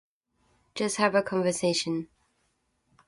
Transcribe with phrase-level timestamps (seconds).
[0.73, 2.07] Just have a conversation.